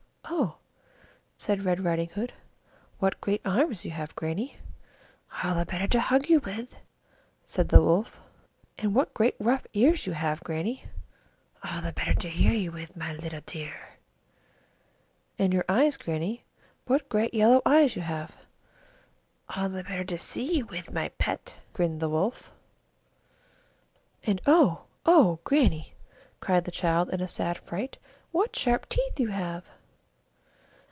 [0.33, 0.55] "Oh!"
[1.35, 2.33] said Red Riding Hood,
[2.99, 4.55] "what great arms you have, Grannie!"
[5.43, 6.77] "All the better to hug you with,"
[7.45, 8.21] said the Wolf.
[8.77, 10.85] "And what great rough ears you have, Grannie!"
[11.63, 13.73] "All the better to hear you with, my little dear."
[15.37, 16.43] "And your eyes, Grannie;
[16.85, 18.37] what great yellow eyes you have!"
[19.49, 22.51] "All the better to see you with, my pet," grinned the Wolf.
[24.23, 24.85] "And oh!
[25.07, 25.39] oh!
[25.43, 25.93] Grannie,"
[26.39, 27.97] cried the child, in a sad fright,
[28.31, 29.65] "what great sharp teeth you have!"